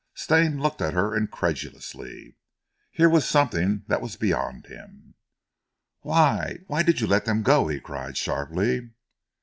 [0.15, 2.35] Stane looked at her incredulously.
[2.91, 5.13] Here was something that was beyond him.
[5.99, 8.93] "Why why did you let them go?" he cried sharply.